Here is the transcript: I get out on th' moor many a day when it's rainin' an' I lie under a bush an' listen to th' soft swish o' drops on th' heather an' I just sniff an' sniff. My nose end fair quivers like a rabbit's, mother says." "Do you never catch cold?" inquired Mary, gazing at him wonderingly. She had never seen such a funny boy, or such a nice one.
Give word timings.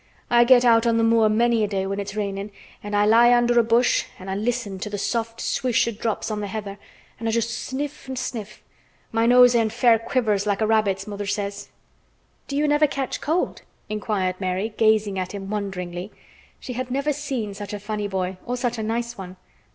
I 0.31 0.45
get 0.45 0.65
out 0.65 0.87
on 0.87 0.97
th' 0.97 1.05
moor 1.05 1.29
many 1.29 1.63
a 1.63 1.67
day 1.67 1.85
when 1.85 1.99
it's 1.99 2.15
rainin' 2.15 2.49
an' 2.81 2.95
I 2.95 3.05
lie 3.05 3.31
under 3.31 3.59
a 3.59 3.63
bush 3.63 4.05
an' 4.17 4.43
listen 4.43 4.79
to 4.79 4.89
th' 4.89 4.99
soft 4.99 5.39
swish 5.39 5.87
o' 5.87 5.91
drops 5.91 6.31
on 6.31 6.41
th' 6.41 6.45
heather 6.47 6.79
an' 7.19 7.27
I 7.27 7.29
just 7.29 7.51
sniff 7.51 8.09
an' 8.09 8.15
sniff. 8.15 8.63
My 9.11 9.27
nose 9.27 9.53
end 9.53 9.73
fair 9.73 9.99
quivers 9.99 10.47
like 10.47 10.59
a 10.59 10.65
rabbit's, 10.65 11.05
mother 11.05 11.27
says." 11.27 11.69
"Do 12.47 12.57
you 12.57 12.67
never 12.67 12.87
catch 12.87 13.21
cold?" 13.21 13.61
inquired 13.89 14.41
Mary, 14.41 14.69
gazing 14.75 15.19
at 15.19 15.33
him 15.35 15.51
wonderingly. 15.51 16.11
She 16.59 16.73
had 16.73 16.89
never 16.89 17.13
seen 17.13 17.53
such 17.53 17.71
a 17.71 17.79
funny 17.79 18.07
boy, 18.07 18.37
or 18.43 18.57
such 18.57 18.79
a 18.79 18.81
nice 18.81 19.19
one. 19.19 19.37